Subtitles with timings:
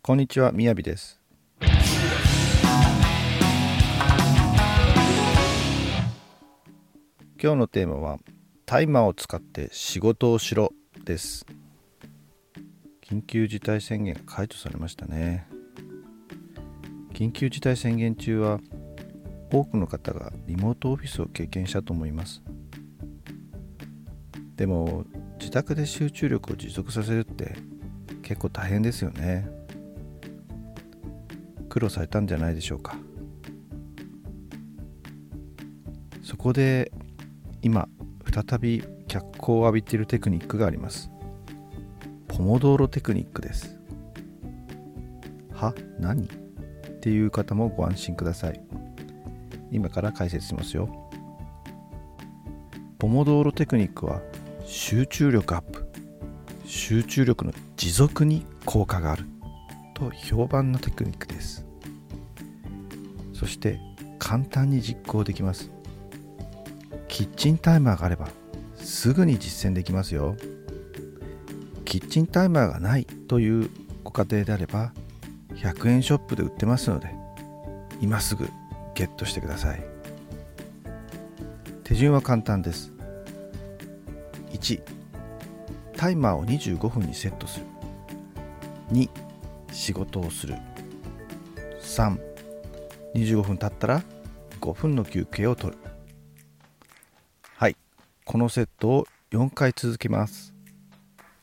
[0.00, 1.20] こんにちは、みやびです。
[1.60, 1.68] 今
[7.52, 8.18] 日のテーマは、
[8.64, 10.72] タイマーを使って仕事をしろ
[11.04, 11.44] です。
[13.02, 15.46] 緊急事態宣言が解除されましたね。
[17.12, 18.60] 緊急事態宣言中は、
[19.52, 22.42] 多くの方がリモートオフィスを経験したと思います。
[24.56, 25.04] でも、
[25.38, 27.56] 自宅で集中力を持続させるって
[28.22, 29.57] 結構大変ですよね。
[31.78, 32.96] 苦労されたんじゃないでしょうか。
[36.24, 36.90] そこで
[37.62, 37.88] 今
[38.24, 41.08] 再び脚光を浴びているテクニックがあります。
[42.26, 43.78] ポモドーロテクニックです。
[45.52, 46.24] は何？
[46.24, 46.28] っ
[47.00, 48.60] ていう方もご安心ください。
[49.70, 51.10] 今から解説しますよ。
[52.98, 54.20] ポモドーロテクニックは
[54.64, 55.88] 集中力アップ
[56.64, 59.24] 集中力の持続に効果がある
[59.94, 61.67] と評判のテクニックです。
[63.38, 63.78] そして
[64.18, 65.70] 簡単に実行できます。
[67.06, 68.28] キッチンタイマーがあれば
[68.76, 70.36] すぐに実践できますよ。
[71.84, 73.70] キッチンタイマーがないという
[74.02, 74.92] ご家庭であれば
[75.54, 77.14] 100円ショップで売ってますので
[78.00, 78.48] 今すぐ
[78.94, 79.84] ゲットしてください。
[81.84, 82.92] 手順は簡単です。
[84.50, 84.82] 1
[85.96, 87.66] タイマーを25分にセットする。
[88.90, 89.08] 2
[89.70, 90.56] 仕事をする。
[91.80, 92.18] 3
[93.14, 94.02] 25分経ったら
[94.60, 95.78] 5分の休憩を取る。
[97.56, 97.76] はい。
[98.24, 100.54] このセットを4回続けます。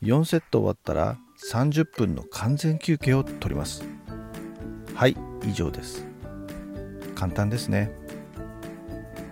[0.02, 1.18] 4セット終わったら
[1.50, 3.84] 30分の完全休憩を取ります。
[4.94, 5.16] はい。
[5.44, 6.06] 以上です。
[7.14, 7.90] 簡単ですね。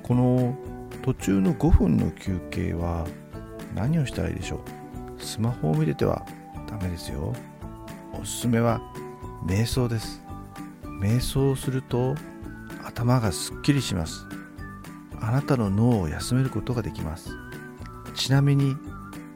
[0.02, 0.56] この
[1.02, 3.06] 途中の5分の休憩は
[3.74, 4.56] 何をしたらいいでしょ
[5.18, 5.22] う？
[5.22, 6.24] スマホを見てては
[6.66, 7.34] ダメですよ。
[8.12, 8.80] おすすめは
[9.46, 10.23] 瞑想です。
[11.00, 12.14] 瞑想をすると
[12.84, 14.26] 頭がすっきりします。
[15.20, 17.30] あなたの脳を休めることができます。
[18.14, 18.76] ちなみに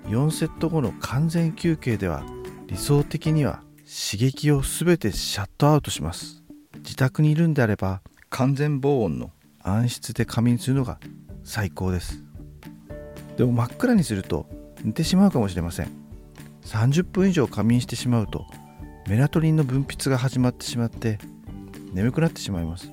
[0.06, 2.25] 4セット後の完全休憩では
[2.66, 6.43] 理想的には刺激を全てシャットアウトします。
[6.77, 9.31] 自宅にいるんであれば完全防音の
[9.62, 10.99] 暗室で仮眠するのが
[11.44, 12.22] 最高です。
[13.37, 14.47] でも真っ暗にすると
[14.84, 15.91] 寝てしまうかもしれません。
[16.65, 18.44] 30分以上仮眠してしまうと
[19.09, 21.19] メラトニンの分泌が始まってしまって
[21.93, 22.91] 眠くなってしまいます。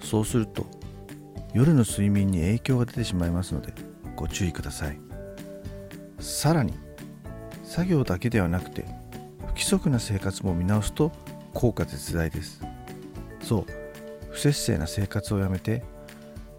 [0.00, 0.66] そうすると
[1.54, 3.72] 夜の睡眠に影響が出てしまいますので
[4.16, 4.98] ご注意ください。
[6.18, 6.74] さらに
[7.64, 8.84] 作業だけではなくて
[9.40, 11.12] 不規則な生活も見直すと
[11.54, 12.62] 効果絶大です。
[13.42, 13.66] そう
[14.30, 15.82] 不節制な生活をやめて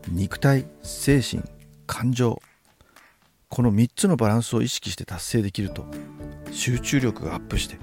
[0.09, 1.43] 肉体精神
[1.87, 2.41] 感情
[3.49, 5.85] この3つのバランスを意識して達成できると
[6.51, 7.77] 集中力がアップして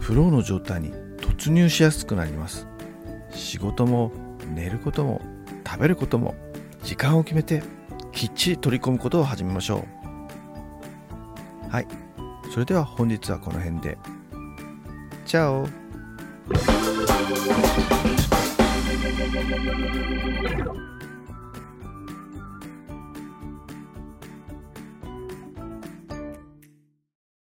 [0.00, 2.66] フローの状態に突入しやすくなります。
[3.34, 4.12] 仕事も
[4.54, 5.20] 寝ることも
[5.66, 6.34] 食べることも
[6.82, 7.62] 時間を決めて
[8.12, 9.84] きっちり取り込むことを始めましょ
[11.68, 11.70] う。
[11.70, 11.86] はい。
[12.52, 13.98] それでは本日はこの辺で。
[15.26, 15.66] チャオ。